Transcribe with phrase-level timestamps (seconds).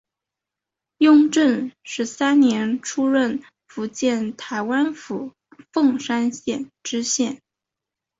[0.97, 5.31] 雍正十三年出任福建台湾府
[5.71, 7.39] 凤山县知县。